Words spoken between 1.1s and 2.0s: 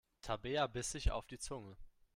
auf die Zunge.